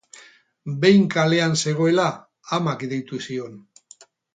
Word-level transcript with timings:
Behin 0.85 1.05
kalean 1.17 1.53
zegoela, 1.65 2.09
amak 2.61 2.91
deitu 2.95 3.25
zion. 3.29 3.67